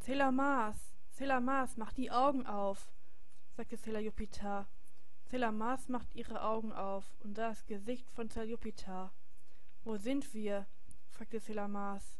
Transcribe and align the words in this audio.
Zähler 0.00 0.32
Mars, 0.32 0.94
Zähler 1.10 1.40
Mars, 1.40 1.76
mach 1.76 1.92
die 1.92 2.10
Augen 2.10 2.46
auf, 2.46 2.90
sagte 3.54 3.78
Zähler 3.78 4.00
Jupiter. 4.00 4.66
Zähler 5.26 5.52
Mars 5.52 5.90
macht 5.90 6.14
ihre 6.14 6.42
Augen 6.42 6.72
auf 6.72 7.04
und 7.20 7.34
sah 7.36 7.50
das 7.50 7.66
Gesicht 7.66 8.10
von 8.10 8.30
Zähler 8.30 8.46
Jupiter. 8.46 9.12
Wo 9.84 9.98
sind 9.98 10.32
wir? 10.32 10.66
fragte 11.10 11.42
Zähler 11.42 11.68
Mars. 11.68 12.16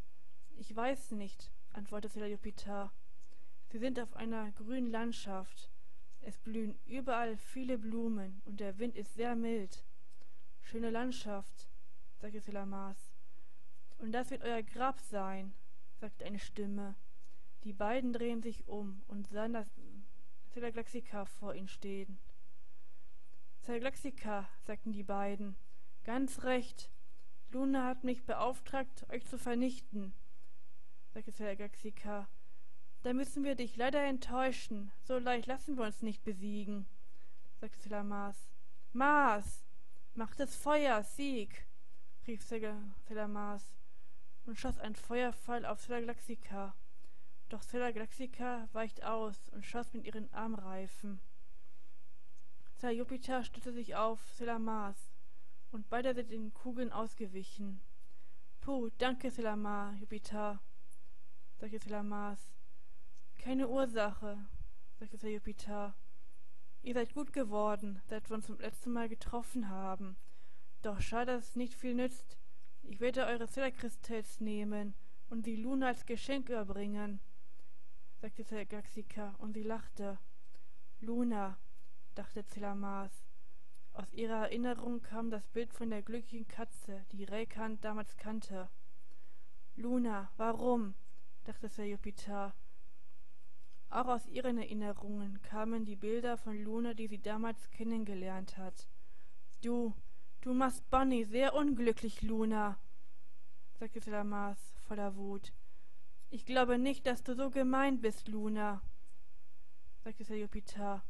Ich 0.59 0.77
weiß 0.77 1.13
nicht, 1.13 1.51
antwortete 1.73 2.13
Zähler 2.13 2.27
Jupiter. 2.27 2.93
Sie 3.71 3.79
sind 3.79 3.99
auf 3.99 4.15
einer 4.15 4.53
grünen 4.53 4.91
Landschaft. 4.91 5.71
Es 6.21 6.37
blühen 6.37 6.79
überall 6.85 7.39
viele 7.39 7.79
Blumen 7.79 8.43
und 8.45 8.61
der 8.61 8.79
Wind 8.79 8.95
ist 8.95 9.15
sehr 9.15 9.35
mild. 9.35 9.87
Schöne 10.61 10.91
Landschaft, 10.91 11.67
sagte 12.19 12.43
Zähler 12.43 12.67
Mars. 12.67 13.11
Und 13.97 14.13
das 14.13 14.31
wird 14.31 14.43
euer 14.43 14.63
Grab 14.63 15.01
sein, 15.01 15.55
sagte 15.99 16.27
eine 16.27 16.39
Stimme. 16.39 16.95
Die 17.65 17.73
beiden 17.73 18.13
drehen 18.13 18.43
sich 18.43 18.67
um 18.67 19.03
und 19.07 19.29
sahen 19.29 19.53
das 19.53 19.69
Zellaglaxika 20.51 21.27
vor 21.27 21.55
ihnen 21.55 21.69
stehen. 21.69 22.19
Zellaglaxika, 23.61 24.49
sagten 24.67 24.93
die 24.93 25.03
beiden, 25.03 25.57
ganz 26.05 26.43
recht. 26.45 26.91
Luna 27.51 27.87
hat 27.87 28.05
mich 28.05 28.25
beauftragt, 28.25 29.07
euch 29.11 29.27
zu 29.27 29.39
vernichten, 29.39 30.15
sagte 31.13 31.33
Zellaglaxika. 31.33 32.29
Da 33.03 33.13
müssen 33.13 33.45
wir 33.45 33.55
dich 33.55 33.77
leider 33.77 34.03
enttäuschen. 34.03 34.93
So 35.03 35.19
leicht 35.19 35.47
lassen 35.47 35.77
wir 35.77 35.85
uns 35.85 36.03
nicht 36.03 36.23
besiegen, 36.23 36.87
sagte 37.61 37.79
Zella 37.79 38.03
Mars. 38.03 38.51
Mars, 38.93 39.65
mach 40.15 40.35
das 40.35 40.57
Feuer, 40.57 41.03
Sieg, 41.03 41.67
rief 42.27 42.45
Zella 42.47 43.29
Mars 43.29 43.75
und 44.47 44.59
schoss 44.59 44.79
ein 44.79 44.95
Feuerfall 44.95 45.65
auf 45.67 45.81
Zella 45.81 46.01
Glaxica. 46.01 46.75
Doch 47.51 47.65
Zella 47.65 47.91
Glaxica 47.91 48.69
weicht 48.73 49.03
aus 49.03 49.49
und 49.49 49.67
schoss 49.67 49.93
mit 49.93 50.07
ihren 50.07 50.33
Armreifen. 50.33 51.21
Zella 52.77 52.93
Jupiter 52.93 53.43
stützte 53.43 53.73
sich 53.73 53.97
auf 53.97 54.21
Zella 54.35 54.61
Mars 54.61 55.11
und 55.73 55.91
beide 55.91 56.15
sind 56.15 56.31
den 56.31 56.55
Kugeln 56.55 56.93
ausgewichen. 56.93 57.81
Puh, 58.61 58.89
danke, 58.99 59.33
Selamar, 59.33 59.95
Jupiter, 59.95 60.61
sagte 61.59 61.81
Selamars. 61.81 62.55
Keine 63.37 63.69
Ursache, 63.69 64.39
sagte 65.01 65.17
Sir 65.17 65.31
Jupiter. 65.31 65.97
Ihr 66.83 66.95
seid 66.95 67.15
gut 67.15 67.33
geworden, 67.33 68.01
seit 68.09 68.31
wir 68.31 68.37
uns 68.37 68.47
zum 68.47 68.61
letzten 68.61 68.93
Mal 68.93 69.09
getroffen 69.09 69.69
haben. 69.69 70.17
Doch 70.83 71.01
schade, 71.01 71.33
dass 71.33 71.49
es 71.49 71.57
nicht 71.57 71.75
viel 71.75 71.95
nützt. 71.95 72.39
Ich 72.83 73.01
werde 73.01 73.27
eure 73.27 73.49
Zellerkristalls 73.49 74.39
nehmen 74.39 74.95
und 75.31 75.45
sie 75.45 75.57
Luna 75.57 75.89
als 75.89 76.07
Geschenk 76.07 76.49
überbringen, 76.49 77.21
sagte 78.21 78.67
Gaxika, 78.67 79.35
und 79.39 79.55
sie 79.55 79.63
lachte. 79.63 80.19
Luna, 81.01 81.59
dachte 82.15 82.45
Zellamars. 82.47 83.25
Aus 83.93 84.13
ihrer 84.13 84.43
Erinnerung 84.43 85.03
kam 85.03 85.31
das 85.31 85.47
Bild 85.49 85.73
von 85.73 85.91
der 85.91 86.03
glücklichen 86.03 86.47
Katze, 86.47 87.05
die 87.13 87.25
Räkant 87.25 87.85
damals 87.85 88.17
kannte. 88.17 88.69
Luna, 89.77 90.31
warum? 90.37 90.95
dachte 91.45 91.69
Sir 91.69 91.85
Jupiter 91.85 92.55
auch 93.91 94.07
aus 94.07 94.27
ihren 94.29 94.57
Erinnerungen 94.57 95.43
kamen 95.43 95.85
die 95.85 95.97
Bilder 95.97 96.37
von 96.37 96.57
Luna, 96.57 96.95
die 96.95 97.09
sie 97.09 97.21
damals 97.21 97.71
kennengelernt 97.71 98.57
hat. 98.57 98.89
Du, 99.63 99.95
du 100.43 100.55
machst 100.55 100.89
Bonnie 100.91 101.25
sehr 101.25 101.55
unglücklich, 101.55 102.23
Luna, 102.23 102.79
sagte 103.81 104.01
Salamas 104.01 104.59
voller 104.87 105.17
Wut. 105.17 105.53
Ich 106.33 106.47
glaube 106.47 106.79
nicht, 106.79 107.07
dass 107.07 107.25
du 107.25 107.35
so 107.35 107.51
gemein 107.51 108.01
bist, 108.01 108.29
Luna, 108.29 108.81
sagte 110.05 110.23
Sir 110.23 110.37
Jupiter. 110.37 111.03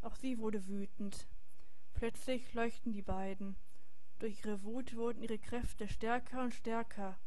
Auch 0.00 0.16
sie 0.16 0.38
wurde 0.38 0.66
wütend. 0.66 1.28
Plötzlich 1.92 2.54
leuchten 2.54 2.90
die 2.92 3.02
beiden. 3.02 3.56
Durch 4.18 4.42
ihre 4.44 4.62
Wut 4.62 4.96
wurden 4.96 5.22
ihre 5.22 5.38
Kräfte 5.38 5.88
stärker 5.88 6.42
und 6.42 6.54
stärker. 6.54 7.18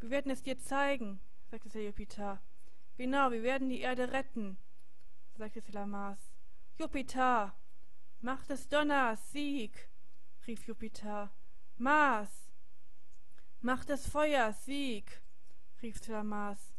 Wir 0.00 0.08
werden 0.08 0.32
es 0.32 0.42
dir 0.42 0.58
zeigen, 0.58 1.20
sagte 1.50 1.68
Sir 1.68 1.82
Jupiter. 1.82 2.40
Genau, 2.96 3.30
wir 3.30 3.42
werden 3.42 3.68
die 3.68 3.80
Erde 3.80 4.12
retten, 4.12 4.56
sagte 5.36 5.60
Selamas. 5.60 6.18
Jupiter! 6.78 7.54
Macht 8.20 8.48
des 8.48 8.68
Donners, 8.68 9.32
Sieg! 9.32 9.90
rief 10.46 10.66
Jupiter. 10.66 11.30
Mars! 11.76 12.50
Macht 13.60 13.90
des 13.90 14.06
Feuers, 14.06 14.64
Sieg! 14.64 15.20
Rief 15.84 16.02
Selamas. 16.02 16.72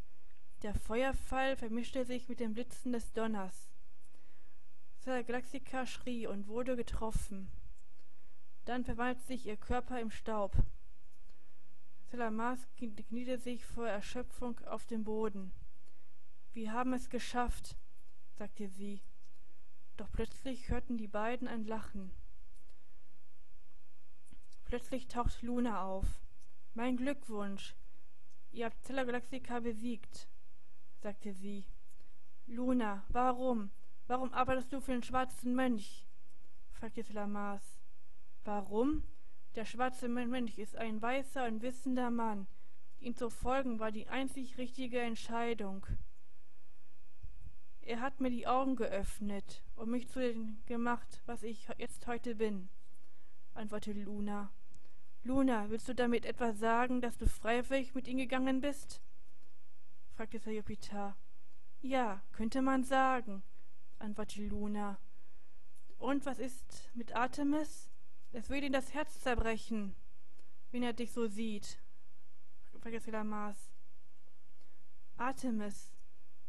Der 0.63 0.73
Feuerfall 0.73 1.55
vermischte 1.57 2.05
sich 2.05 2.27
mit 2.27 2.39
dem 2.39 2.55
Blitzen 2.55 2.91
des 2.91 3.13
Donners. 3.13 3.69
Galaxika 5.05 5.85
schrie 5.85 6.25
und 6.25 6.47
wurde 6.47 6.75
getroffen. 6.75 7.51
Dann 8.65 8.83
verwandelte 8.83 9.27
sich 9.27 9.45
ihr 9.45 9.57
Körper 9.57 9.99
im 9.99 10.09
Staub. 10.09 10.55
Selamas 12.09 12.67
kniete 12.75 13.37
sich 13.37 13.63
vor 13.63 13.87
Erschöpfung 13.87 14.59
auf 14.61 14.87
dem 14.87 15.03
Boden. 15.03 15.53
Wir 16.53 16.71
haben 16.71 16.93
es 16.93 17.11
geschafft, 17.11 17.77
sagte 18.39 18.67
sie. 18.67 19.03
Doch 19.97 20.11
plötzlich 20.11 20.69
hörten 20.69 20.97
die 20.97 21.07
beiden 21.07 21.47
ein 21.47 21.63
Lachen. 21.63 22.11
Plötzlich 24.63 25.07
taucht 25.07 25.43
Luna 25.43 25.83
auf. 25.83 26.07
Mein 26.73 26.97
Glückwunsch. 26.97 27.75
Ihr 28.55 28.67
habt 28.67 28.85
Zella 28.85 29.03
Galaxica 29.03 29.59
besiegt, 29.59 30.29
sagte 31.01 31.33
sie. 31.33 31.65
Luna, 32.47 33.03
warum? 33.09 33.69
Warum 34.07 34.31
arbeitest 34.31 34.71
du 34.71 34.79
für 34.79 34.93
den 34.93 35.03
schwarzen 35.03 35.53
Mönch? 35.55 36.07
fragte 36.71 37.03
Mars. 37.27 37.81
Warum? 38.45 39.03
Der 39.55 39.65
schwarze 39.65 40.07
Mönch 40.07 40.57
ist 40.57 40.77
ein 40.77 41.01
weißer 41.01 41.47
und 41.47 41.63
wissender 41.63 42.09
Mann. 42.09 42.47
Ihm 43.01 43.17
zu 43.17 43.29
folgen 43.29 43.79
war 43.79 43.91
die 43.91 44.07
einzig 44.07 44.57
richtige 44.57 45.01
Entscheidung. 45.01 45.85
Er 47.81 47.99
hat 47.99 48.21
mir 48.21 48.29
die 48.29 48.47
Augen 48.47 48.77
geöffnet 48.77 49.65
und 49.75 49.89
mich 49.89 50.07
zu 50.07 50.21
dem 50.21 50.63
gemacht, 50.65 51.21
was 51.25 51.43
ich 51.43 51.67
jetzt 51.77 52.07
heute 52.07 52.35
bin, 52.35 52.69
antwortete 53.53 53.99
Luna. 53.99 54.49
Luna, 55.25 55.71
willst 55.71 55.89
du 55.89 55.95
damit 55.95 56.23
etwa 56.23 56.53
sagen, 56.53 57.01
dass 57.01 57.17
du 57.17 57.25
freiwillig 57.25 57.95
mit 57.95 58.07
ihm 58.07 58.17
gegangen 58.17 58.61
bist? 58.61 59.01
fragte 60.13 60.37
Sir 60.37 60.51
Jupiter. 60.51 61.17
Ja, 61.81 62.21
könnte 62.31 62.61
man 62.61 62.83
sagen, 62.83 63.41
antwortete 63.97 64.45
Luna. 64.45 64.99
Und 65.97 66.27
was 66.27 66.37
ist 66.37 66.91
mit 66.93 67.15
Artemis? 67.15 67.89
Es 68.33 68.51
würde 68.51 68.67
ihm 68.67 68.73
das 68.73 68.93
Herz 68.93 69.19
zerbrechen, 69.19 69.95
wenn 70.69 70.83
er 70.83 70.93
dich 70.93 71.11
so 71.11 71.25
sieht, 71.25 71.79
fragte 72.79 73.23
Mars. 73.23 73.57
Artemis, 75.17 75.91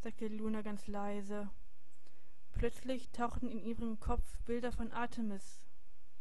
sagte 0.03 0.29
Luna 0.29 0.61
ganz 0.61 0.87
leise. 0.87 1.49
Plötzlich 2.53 3.11
tauchten 3.11 3.49
in 3.49 3.59
ihrem 3.59 3.99
Kopf 4.01 4.37
Bilder 4.45 4.71
von 4.71 4.93
Artemis 4.93 5.65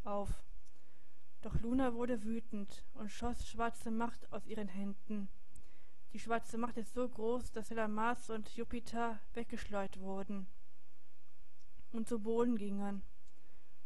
auf. 0.05 0.45
Doch 1.45 1.61
Luna 1.61 1.93
wurde 1.93 2.23
wütend 2.23 2.83
und 2.95 3.11
schoss 3.11 3.47
schwarze 3.47 3.91
Macht 3.91 4.33
aus 4.33 4.47
ihren 4.47 4.67
Händen. 4.67 5.29
Die 6.11 6.17
schwarze 6.17 6.57
Macht 6.57 6.75
ist 6.75 6.95
so 6.95 7.07
groß, 7.07 7.51
dass 7.51 7.69
Mars 7.69 8.31
und 8.31 8.49
Jupiter 8.57 9.19
weggeschleudert 9.35 9.99
wurden 9.99 10.47
und 11.91 12.07
zu 12.07 12.17
Boden 12.17 12.57
gingen. 12.57 13.03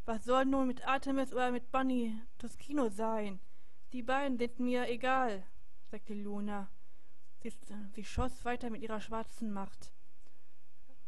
Was 0.06 0.24
soll 0.24 0.46
nun 0.46 0.68
mit 0.68 0.88
Artemis 0.88 1.34
oder 1.34 1.50
mit 1.50 1.70
Bunny 1.70 2.18
Toskino 2.38 2.88
sein? 2.88 3.40
Die 3.92 4.02
beiden 4.02 4.38
sind 4.38 4.58
mir 4.58 4.88
egal, 4.88 5.44
sagte 5.90 6.14
Luna. 6.14 6.70
Sie, 7.42 7.52
sie 7.94 8.04
schoss 8.04 8.42
weiter 8.46 8.70
mit 8.70 8.80
ihrer 8.80 9.02
schwarzen 9.02 9.52
Macht. 9.52 9.92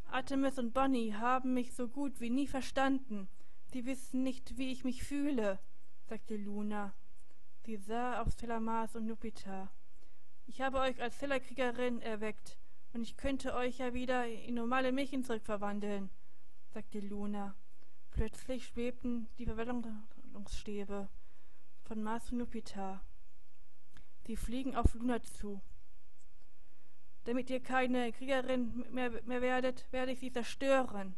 Artemis 0.04 0.58
und 0.58 0.74
Bonnie 0.74 1.14
haben 1.14 1.54
mich 1.54 1.72
so 1.72 1.88
gut 1.88 2.20
wie 2.20 2.28
nie 2.28 2.46
verstanden. 2.46 3.30
Sie 3.68 3.86
wissen 3.86 4.22
nicht, 4.22 4.58
wie 4.58 4.70
ich 4.70 4.84
mich 4.84 5.02
fühle, 5.02 5.58
sagte 6.12 6.36
Luna. 6.36 6.92
Sie 7.64 7.78
sah 7.78 8.20
auf 8.20 8.30
Stella 8.32 8.60
Mars 8.60 8.94
und 8.96 9.06
Jupiter. 9.06 9.72
Ich 10.44 10.60
habe 10.60 10.78
euch 10.78 11.00
als 11.00 11.16
Stellarkriegerin 11.16 12.02
erweckt, 12.02 12.58
und 12.92 13.00
ich 13.00 13.16
könnte 13.16 13.54
euch 13.54 13.78
ja 13.78 13.94
wieder 13.94 14.26
in 14.26 14.56
normale 14.56 14.92
Mädchen 14.92 15.24
zurückverwandeln, 15.24 16.10
sagte 16.74 17.00
Luna. 17.00 17.54
Plötzlich 18.10 18.66
schwebten 18.66 19.26
die 19.38 19.46
Verwandlungsstäbe 19.46 21.08
von 21.84 22.02
Mars 22.02 22.30
und 22.30 22.40
Jupiter. 22.40 23.00
Sie 24.26 24.36
fliegen 24.36 24.76
auf 24.76 24.92
Luna 24.92 25.22
zu. 25.22 25.62
Damit 27.24 27.48
ihr 27.48 27.60
keine 27.62 28.12
Kriegerin 28.12 28.84
mehr, 28.90 29.12
mehr 29.24 29.40
werdet, 29.40 29.90
werde 29.92 30.12
ich 30.12 30.18
sie 30.18 30.30
zerstören, 30.30 31.14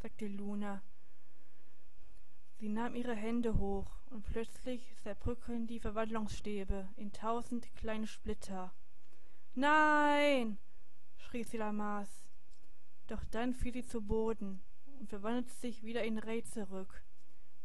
sagte 0.00 0.28
Luna. 0.28 0.80
Sie 2.58 2.68
nahm 2.68 2.96
ihre 2.96 3.14
Hände 3.14 3.56
hoch, 3.58 3.86
und 4.10 4.24
plötzlich 4.24 4.96
zerbröckeln 5.02 5.66
die 5.66 5.78
Verwandlungsstäbe 5.78 6.88
in 6.96 7.12
tausend 7.12 7.72
kleine 7.76 8.06
Splitter. 8.06 8.72
Nein! 9.54 10.58
schrie 11.18 11.44
Silamas. 11.44 12.08
Doch 13.06 13.24
dann 13.26 13.54
fiel 13.54 13.72
sie 13.72 13.84
zu 13.84 14.02
Boden 14.02 14.60
und 14.98 15.08
verwandelte 15.08 15.52
sich 15.52 15.84
wieder 15.84 16.02
in 16.02 16.18
Reh 16.18 16.42
zurück, 16.42 17.04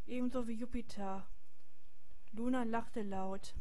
ebenso 0.06 0.48
wie 0.48 0.54
Jupiter. 0.54 1.26
Luna 2.32 2.64
lachte 2.64 3.02
laut. 3.02 3.56